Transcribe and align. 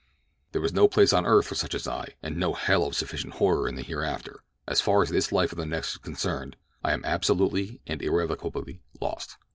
"There 0.51 0.63
was 0.63 0.73
no 0.73 0.87
place 0.87 1.13
on 1.13 1.27
earth 1.27 1.45
for 1.45 1.53
such 1.53 1.75
as 1.75 1.87
I, 1.87 2.15
and 2.23 2.35
no 2.35 2.53
hell 2.53 2.85
of 2.87 2.95
sufficient 2.95 3.33
horror 3.33 3.67
in 3.67 3.75
the 3.75 3.83
hereafter. 3.83 4.39
As 4.67 4.81
far 4.81 5.03
as 5.03 5.09
this 5.09 5.31
life 5.31 5.51
or 5.51 5.55
the 5.57 5.63
next 5.67 5.91
is 5.91 5.97
concerned, 5.99 6.55
I 6.83 6.93
am 6.93 7.05
absolutely 7.05 7.81
and 7.85 8.01
irrevocably 8.01 8.81
lost. 8.99 9.37